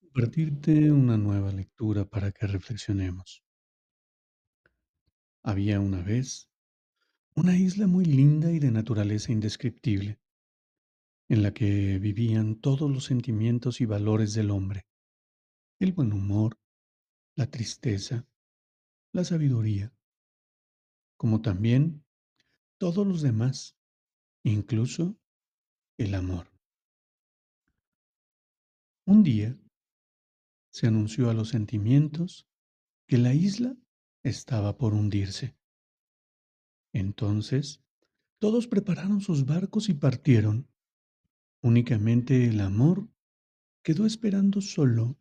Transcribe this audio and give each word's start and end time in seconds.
Compartirte 0.00 0.90
una 0.90 1.16
nueva 1.16 1.52
lectura 1.52 2.04
para 2.04 2.32
que 2.32 2.46
reflexionemos. 2.46 3.42
Había 5.42 5.80
una 5.80 6.02
vez 6.02 6.50
una 7.34 7.56
isla 7.56 7.86
muy 7.86 8.04
linda 8.04 8.50
y 8.50 8.58
de 8.58 8.70
naturaleza 8.70 9.32
indescriptible, 9.32 10.18
en 11.28 11.42
la 11.42 11.52
que 11.52 11.98
vivían 11.98 12.56
todos 12.56 12.90
los 12.90 13.04
sentimientos 13.04 13.80
y 13.80 13.86
valores 13.86 14.34
del 14.34 14.50
hombre, 14.50 14.86
el 15.78 15.92
buen 15.92 16.12
humor, 16.12 16.58
la 17.34 17.46
tristeza, 17.50 18.26
la 19.12 19.24
sabiduría, 19.24 19.92
como 21.16 21.42
también 21.42 22.04
todos 22.78 23.06
los 23.06 23.22
demás, 23.22 23.76
incluso 24.42 25.18
el 25.98 26.14
amor. 26.14 26.50
Un 29.06 29.22
día 29.22 29.58
se 30.70 30.86
anunció 30.88 31.30
a 31.30 31.34
los 31.34 31.48
sentimientos 31.48 32.46
que 33.06 33.18
la 33.18 33.32
isla 33.32 33.76
estaba 34.22 34.76
por 34.76 34.92
hundirse. 34.92 35.56
Entonces, 36.92 37.82
todos 38.38 38.66
prepararon 38.66 39.20
sus 39.20 39.46
barcos 39.46 39.88
y 39.88 39.94
partieron. 39.94 40.68
Únicamente 41.62 42.46
el 42.46 42.60
amor 42.60 43.08
quedó 43.82 44.04
esperando 44.04 44.60
solo, 44.60 45.16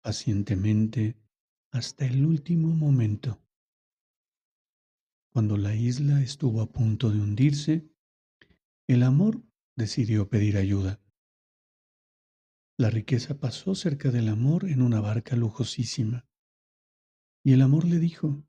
pacientemente, 0.00 1.18
hasta 1.70 2.06
el 2.06 2.24
último 2.24 2.68
momento. 2.68 3.42
Cuando 5.32 5.56
la 5.56 5.74
isla 5.74 6.22
estuvo 6.22 6.60
a 6.60 6.70
punto 6.70 7.10
de 7.10 7.20
hundirse, 7.20 7.90
el 8.86 9.02
amor 9.02 9.42
decidió 9.76 10.28
pedir 10.28 10.56
ayuda. 10.56 11.00
La 12.78 12.90
riqueza 12.90 13.38
pasó 13.38 13.74
cerca 13.74 14.10
del 14.10 14.28
amor 14.28 14.68
en 14.68 14.82
una 14.82 15.00
barca 15.00 15.36
lujosísima. 15.36 16.26
Y 17.44 17.52
el 17.52 17.62
amor 17.62 17.84
le 17.84 17.98
dijo, 17.98 18.44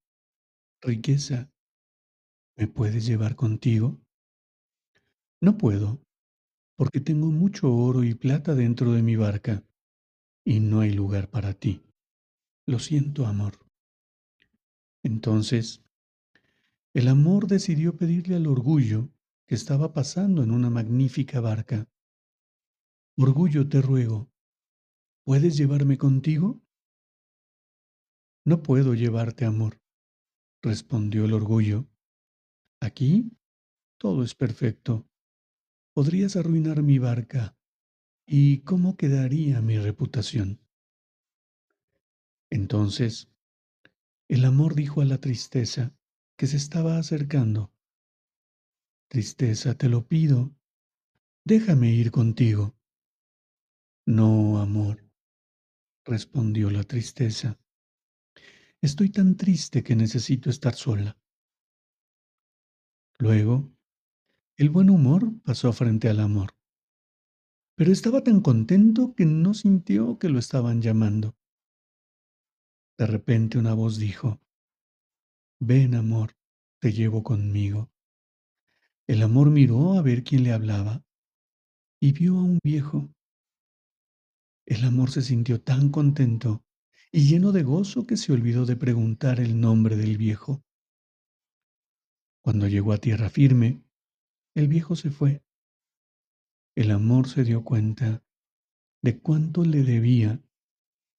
riqueza, 0.81 1.51
¿me 2.57 2.67
puedes 2.67 3.05
llevar 3.05 3.35
contigo? 3.35 4.01
No 5.41 5.57
puedo, 5.57 6.01
porque 6.75 7.01
tengo 7.01 7.27
mucho 7.27 7.73
oro 7.73 8.03
y 8.03 8.15
plata 8.15 8.55
dentro 8.55 8.93
de 8.93 9.03
mi 9.03 9.15
barca, 9.15 9.63
y 10.45 10.59
no 10.59 10.79
hay 10.79 10.91
lugar 10.91 11.29
para 11.29 11.53
ti. 11.53 11.83
Lo 12.67 12.79
siento, 12.79 13.25
amor. 13.27 13.59
Entonces, 15.03 15.83
el 16.95 17.09
amor 17.09 17.47
decidió 17.47 17.95
pedirle 17.95 18.35
al 18.35 18.47
orgullo 18.47 19.09
que 19.47 19.55
estaba 19.55 19.93
pasando 19.93 20.43
en 20.43 20.51
una 20.51 20.69
magnífica 20.69 21.39
barca 21.39 21.87
Orgullo 23.17 23.69
te 23.69 23.81
ruego, 23.81 24.29
¿puedes 25.23 25.55
llevarme 25.55 25.97
contigo? 25.97 26.61
No 28.43 28.61
puedo 28.61 28.93
llevarte, 28.93 29.45
amor, 29.45 29.79
respondió 30.61 31.23
el 31.23 31.31
orgullo. 31.31 31.87
Aquí 32.81 33.31
todo 33.97 34.21
es 34.21 34.35
perfecto. 34.35 35.07
Podrías 35.93 36.35
arruinar 36.35 36.83
mi 36.83 36.99
barca. 36.99 37.57
¿Y 38.27 38.59
cómo 38.63 38.97
quedaría 38.97 39.61
mi 39.61 39.77
reputación? 39.77 40.59
Entonces, 42.49 43.31
el 44.27 44.43
amor 44.43 44.75
dijo 44.75 44.99
a 44.99 45.05
la 45.05 45.21
tristeza 45.21 45.95
que 46.35 46.47
se 46.47 46.57
estaba 46.57 46.97
acercando. 46.97 47.71
Tristeza, 49.07 49.75
te 49.75 49.87
lo 49.87 50.07
pido, 50.07 50.55
déjame 51.45 51.91
ir 51.91 52.11
contigo. 52.11 52.75
No, 54.07 54.59
amor, 54.59 55.03
respondió 56.05 56.69
la 56.69 56.83
tristeza. 56.83 57.59
Estoy 58.81 59.09
tan 59.09 59.37
triste 59.37 59.83
que 59.83 59.95
necesito 59.95 60.49
estar 60.49 60.75
sola. 60.75 61.17
Luego, 63.17 63.71
el 64.57 64.69
buen 64.69 64.89
humor 64.89 65.31
pasó 65.43 65.71
frente 65.71 66.09
al 66.09 66.19
amor, 66.19 66.55
pero 67.75 67.91
estaba 67.91 68.21
tan 68.21 68.41
contento 68.41 69.15
que 69.15 69.25
no 69.25 69.53
sintió 69.53 70.17
que 70.17 70.29
lo 70.29 70.39
estaban 70.39 70.81
llamando. 70.81 71.35
De 72.97 73.05
repente 73.05 73.57
una 73.57 73.73
voz 73.73 73.97
dijo, 73.97 74.39
Ven, 75.59 75.95
amor, 75.95 76.37
te 76.79 76.91
llevo 76.91 77.23
conmigo. 77.23 77.91
El 79.07 79.21
amor 79.21 79.49
miró 79.49 79.93
a 79.93 80.01
ver 80.01 80.23
quién 80.23 80.43
le 80.43 80.51
hablaba 80.51 81.03
y 82.01 82.11
vio 82.11 82.37
a 82.37 82.43
un 82.43 82.59
viejo 82.63 83.09
el 84.65 84.83
amor 84.83 85.11
se 85.11 85.21
sintió 85.21 85.61
tan 85.61 85.89
contento 85.89 86.65
y 87.11 87.27
lleno 87.27 87.51
de 87.51 87.61
gozo 87.61 88.07
que 88.07 88.17
se 88.17 88.33
olvidó 88.33 88.65
de 88.65 88.75
preguntar 88.75 89.39
el 89.39 89.59
nombre 89.59 89.95
del 89.95 90.17
viejo. 90.17 90.63
Cuando 92.43 92.67
llegó 92.67 92.91
a 92.91 92.97
tierra 92.97 93.29
firme, 93.29 93.83
el 94.55 94.67
viejo 94.67 94.95
se 94.95 95.11
fue. 95.11 95.43
El 96.75 96.91
amor 96.91 97.29
se 97.29 97.43
dio 97.43 97.63
cuenta 97.63 98.23
de 99.03 99.19
cuánto 99.19 99.63
le 99.63 99.83
debía 99.83 100.41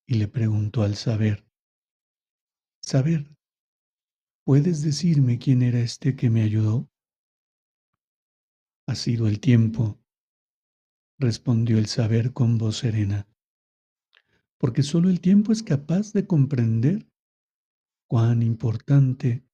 y 0.09 0.15
le 0.15 0.27
preguntó 0.27 0.83
al 0.83 0.97
saber, 0.97 1.47
Saber, 2.83 3.27
¿puedes 4.45 4.83
decirme 4.83 5.39
quién 5.39 5.63
era 5.63 5.81
este 5.81 6.15
que 6.15 6.31
me 6.31 6.43
ayudó? 6.43 6.89
Ha 8.89 8.95
sido 8.95 9.27
el 9.27 9.41
tiempo, 9.41 9.99
respondió 11.19 11.79
el 11.79 11.87
saber 11.87 12.33
con 12.33 12.59
voz 12.59 12.79
serena 12.79 13.29
porque 14.59 14.83
solo 14.83 15.11
el 15.11 15.21
tiempo 15.21 15.53
es 15.53 15.63
capaz 15.63 16.13
de 16.13 16.27
comprender 16.27 17.11
cuán 18.09 18.43
importante 18.43 19.47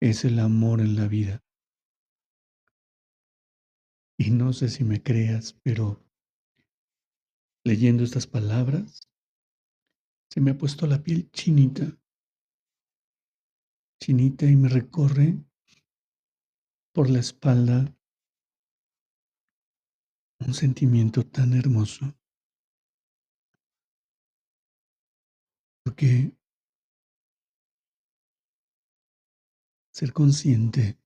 es 0.00 0.24
el 0.24 0.38
amor 0.38 0.80
en 0.80 0.96
la 0.96 1.06
vida. 1.06 1.44
Y 4.18 4.30
no 4.30 4.52
sé 4.52 4.68
si 4.68 4.84
me 4.84 5.02
creas, 5.02 5.54
pero 5.62 6.04
leyendo 7.64 8.04
estas 8.04 8.26
palabras, 8.26 9.08
se 10.30 10.40
me 10.40 10.52
ha 10.52 10.58
puesto 10.58 10.86
la 10.86 11.02
piel 11.02 11.30
chinita, 11.30 11.98
chinita 14.00 14.46
y 14.46 14.56
me 14.56 14.68
recorre 14.68 15.38
por 16.92 17.08
la 17.08 17.20
espalda 17.20 17.96
un 20.46 20.54
sentimiento 20.54 21.24
tan 21.24 21.52
hermoso. 21.54 22.14
Porque 25.84 26.32
ser 29.92 30.12
consciente 30.12 30.98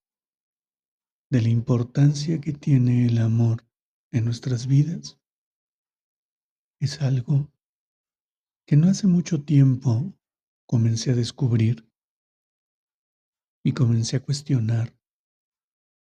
de 1.31 1.43
la 1.43 1.49
importancia 1.49 2.41
que 2.41 2.53
tiene 2.53 3.07
el 3.07 3.19
amor 3.19 3.67
en 4.13 4.25
nuestras 4.25 4.67
vidas 4.67 5.19
es 6.81 7.01
algo 7.03 7.51
que 8.67 8.77
no 8.77 8.89
hace 8.89 9.07
mucho 9.07 9.43
tiempo 9.43 10.15
comencé 10.67 11.13
a 11.13 11.15
descubrir 11.15 11.89
y 13.65 13.73
comencé 13.73 14.17
a 14.17 14.23
cuestionar 14.23 14.97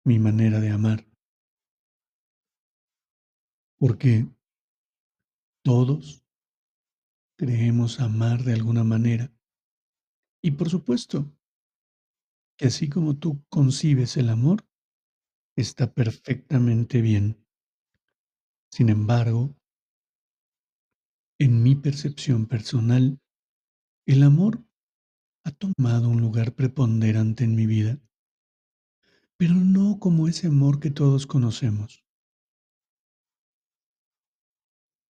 mi 0.06 0.20
manera 0.20 0.60
de 0.60 0.70
amar. 0.70 1.13
Porque 3.86 4.26
todos 5.62 6.26
creemos 7.38 8.00
amar 8.00 8.46
de 8.46 8.54
alguna 8.54 8.86
manera. 8.86 9.30
Y 10.42 10.52
por 10.52 10.70
supuesto, 10.70 11.30
que 12.58 12.68
así 12.68 12.88
como 12.88 13.18
tú 13.18 13.44
concibes 13.50 14.16
el 14.16 14.30
amor, 14.30 14.66
está 15.58 15.94
perfectamente 15.94 17.02
bien. 17.02 17.46
Sin 18.72 18.88
embargo, 18.88 19.54
en 21.38 21.62
mi 21.62 21.76
percepción 21.76 22.46
personal, 22.46 23.20
el 24.08 24.24
amor 24.24 24.64
ha 25.44 25.52
tomado 25.52 26.08
un 26.08 26.22
lugar 26.22 26.56
preponderante 26.56 27.44
en 27.44 27.54
mi 27.54 27.66
vida 27.66 28.00
pero 29.36 29.56
no 29.56 30.00
como 30.00 30.30
ese 30.30 30.48
amor 30.48 30.80
que 30.80 30.90
todos 30.90 31.28
conocemos. 31.28 32.03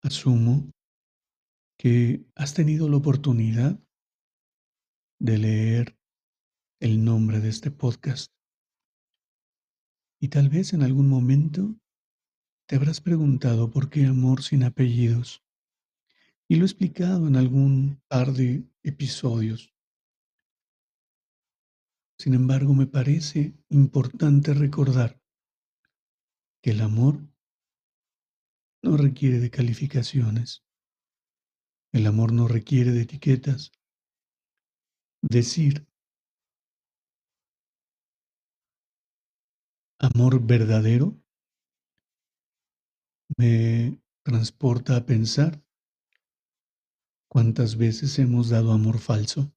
Asumo 0.03 0.69
que 1.79 2.25
has 2.35 2.55
tenido 2.55 2.89
la 2.89 2.97
oportunidad 2.97 3.79
de 5.21 5.39
leer 5.39 5.97
el 6.81 7.05
nombre 7.05 7.39
de 7.39 7.49
este 7.49 7.71
podcast. 7.71 8.33
Y 10.21 10.29
tal 10.29 10.49
vez 10.49 10.73
en 10.73 10.83
algún 10.83 11.09
momento 11.09 11.77
te 12.67 12.75
habrás 12.75 13.01
preguntado 13.01 13.71
por 13.71 13.91
qué 13.91 14.07
amor 14.07 14.43
sin 14.43 14.65
apellidos. 14.65 15.45
Y 16.49 16.57
lo 16.57 16.65
he 16.65 16.67
explicado 16.67 17.29
en 17.29 17.37
algún 17.37 18.03
par 18.09 18.33
de 18.33 18.65
episodios. 18.83 19.73
Sin 22.19 22.35
embargo, 22.35 22.75
me 22.75 22.87
parece 22.87 23.55
importante 23.69 24.53
recordar 24.53 25.21
que 26.61 26.71
el 26.71 26.81
amor 26.81 27.32
no 28.83 28.97
requiere 28.97 29.39
de 29.39 29.51
calificaciones. 29.51 30.65
El 31.93 32.07
amor 32.07 32.33
no 32.33 32.49
requiere 32.49 32.91
de 32.91 33.03
etiquetas. 33.03 33.73
Decir 35.23 35.87
amor 40.01 40.45
verdadero 40.45 41.17
me 43.39 44.01
transporta 44.25 44.97
a 44.97 45.07
pensar 45.07 45.63
cuántas 47.29 47.77
veces 47.77 48.19
hemos 48.19 48.49
dado 48.51 48.73
amor 48.73 48.99
falso, 48.99 49.53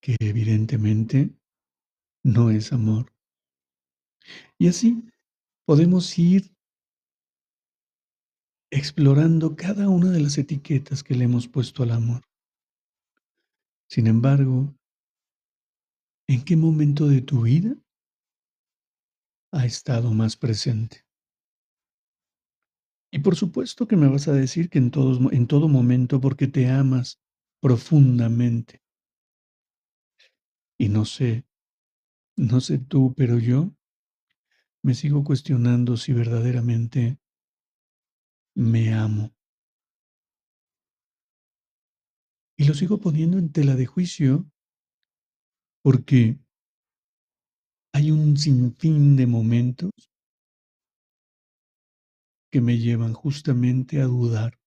que 0.00 0.16
evidentemente 0.20 1.30
no 2.24 2.50
es 2.50 2.72
amor. 2.72 3.12
Y 4.58 4.68
así 4.68 5.04
podemos 5.66 6.18
ir 6.18 6.54
explorando 8.70 9.56
cada 9.56 9.88
una 9.88 10.10
de 10.10 10.20
las 10.20 10.38
etiquetas 10.38 11.02
que 11.02 11.14
le 11.14 11.24
hemos 11.24 11.48
puesto 11.48 11.82
al 11.82 11.92
amor. 11.92 12.22
Sin 13.88 14.06
embargo, 14.06 14.74
¿En 16.26 16.42
qué 16.42 16.56
momento 16.56 17.06
de 17.06 17.20
tu 17.20 17.42
vida 17.42 17.76
ha 19.52 19.66
estado 19.66 20.12
más 20.14 20.36
presente? 20.36 21.04
Y 23.12 23.18
por 23.18 23.36
supuesto 23.36 23.86
que 23.86 23.96
me 23.96 24.08
vas 24.08 24.26
a 24.26 24.32
decir 24.32 24.70
que 24.70 24.78
en, 24.78 24.90
en 25.32 25.46
todo 25.46 25.68
momento 25.68 26.20
porque 26.20 26.48
te 26.48 26.68
amas 26.68 27.20
profundamente. 27.60 28.82
Y 30.78 30.88
no 30.88 31.04
sé, 31.04 31.44
no 32.36 32.60
sé 32.60 32.78
tú, 32.78 33.14
pero 33.14 33.38
yo 33.38 33.74
me 34.84 34.94
sigo 34.94 35.24
cuestionando 35.24 35.96
si 35.96 36.12
verdaderamente 36.12 37.18
me 38.54 38.92
amo. 38.92 39.34
Y 42.58 42.66
lo 42.66 42.74
sigo 42.74 43.00
poniendo 43.00 43.38
en 43.38 43.50
tela 43.50 43.76
de 43.76 43.86
juicio 43.86 44.46
porque 45.82 46.38
hay 47.94 48.10
un 48.10 48.36
sinfín 48.36 49.16
de 49.16 49.26
momentos 49.26 49.90
que 52.52 52.60
me 52.60 52.76
llevan 52.76 53.14
justamente 53.14 54.02
a 54.02 54.04
dudar 54.04 54.60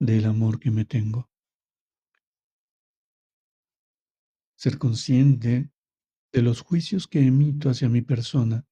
del 0.00 0.24
amor 0.24 0.58
que 0.58 0.72
me 0.72 0.84
tengo. 0.84 1.30
Ser 4.56 4.78
consciente 4.78 5.70
de 6.32 6.42
los 6.42 6.60
juicios 6.60 7.06
que 7.06 7.20
emito 7.20 7.70
hacia 7.70 7.88
mi 7.88 8.02
persona. 8.02 8.66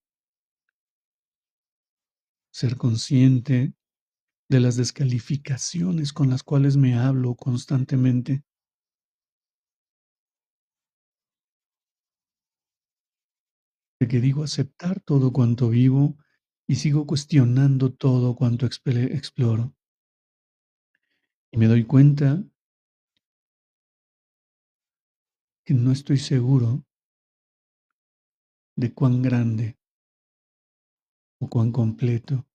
Ser 2.51 2.77
consciente 2.77 3.75
de 4.49 4.61
las 4.61 4.77
descalificaciones 4.77 6.13
con 6.13 6.31
las 6.31 6.43
cuales 6.43 6.77
me 6.77 6.95
hablo 6.95 7.35
constantemente. 7.35 8.45
de 14.01 14.07
que 14.07 14.21
digo 14.21 14.45
aceptar 14.45 15.01
todo 15.01 15.33
cuanto 15.33 15.71
vivo 15.71 16.17
y 16.69 16.77
sigo 16.77 17.07
cuestionando 17.07 17.93
todo 17.93 18.37
cuanto 18.37 18.67
exploro. 18.67 19.75
Y 21.51 21.57
me 21.57 21.67
doy 21.67 21.85
cuenta 21.85 22.45
que 25.65 25.75
no 25.75 25.93
estoy 25.93 26.19
seguro 26.19 26.85
de 28.77 28.95
cuán 28.95 29.23
grande 29.23 29.78
o 31.41 31.49
cuán 31.49 31.73
completo 31.73 32.47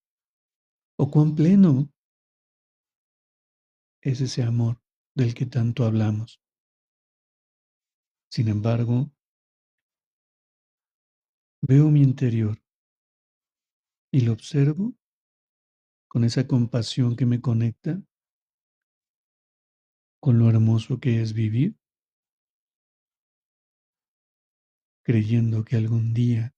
o 0.97 1.09
cuán 1.09 1.35
pleno 1.35 1.91
es 4.01 4.21
ese 4.21 4.43
amor 4.43 4.81
del 5.15 5.33
que 5.33 5.45
tanto 5.45 5.85
hablamos. 5.85 6.41
Sin 8.29 8.47
embargo, 8.47 9.11
Veo 11.65 11.89
mi 11.89 12.01
interior 12.01 12.61
y 14.11 14.19
lo 14.19 14.33
observo 14.33 14.93
con 16.09 16.25
esa 16.25 16.45
compasión 16.45 17.15
que 17.15 17.25
me 17.25 17.39
conecta 17.39 18.03
con 20.19 20.39
lo 20.39 20.49
hermoso 20.49 20.99
que 20.99 21.21
es 21.21 21.31
vivir, 21.31 21.79
creyendo 25.05 25.63
que 25.63 25.77
algún 25.77 26.13
día 26.13 26.53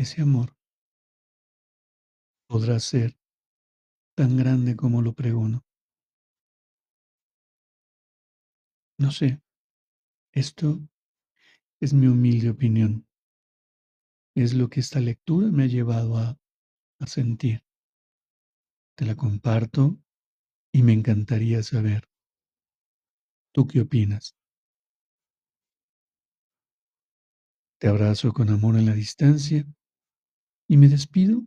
ese 0.00 0.22
amor 0.22 0.56
podrá 2.48 2.80
ser 2.80 3.18
tan 4.16 4.36
grande 4.36 4.74
como 4.76 5.02
lo 5.02 5.12
pregono. 5.12 5.66
No 8.98 9.10
sé, 9.12 9.42
esto 10.32 10.80
es 11.80 11.92
mi 11.92 12.06
humilde 12.06 12.48
opinión. 12.48 13.06
Es 14.34 14.54
lo 14.54 14.68
que 14.70 14.80
esta 14.80 15.00
lectura 15.00 15.48
me 15.50 15.64
ha 15.64 15.66
llevado 15.66 16.16
a, 16.16 16.38
a 16.98 17.06
sentir. 17.06 17.62
Te 18.96 19.04
la 19.04 19.16
comparto 19.16 19.98
y 20.72 20.82
me 20.82 20.94
encantaría 20.94 21.62
saber. 21.62 22.08
¿Tú 23.52 23.66
qué 23.66 23.80
opinas? 23.82 24.34
Te 27.78 27.88
abrazo 27.88 28.32
con 28.32 28.50
amor 28.50 28.76
en 28.76 28.86
la 28.86 28.94
distancia 28.94 29.66
y 30.70 30.76
me 30.76 30.88
despido 30.88 31.42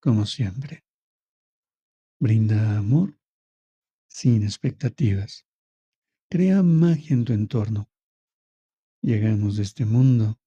como 0.00 0.26
siempre. 0.26 0.84
Brinda 2.18 2.76
amor 2.76 3.16
sin 4.08 4.42
expectativas. 4.42 5.46
Crea 6.28 6.64
magia 6.64 7.14
en 7.14 7.24
tu 7.24 7.32
entorno 7.32 7.88
llegamos 9.00 9.56
de 9.56 9.62
este 9.62 9.84
mundo 9.84 10.40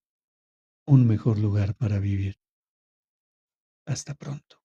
un 0.86 1.08
mejor 1.08 1.39
lugar 1.39 1.75
para 1.75 2.00
vivir. 2.00 2.41
Hasta 3.86 4.15
pronto. 4.15 4.57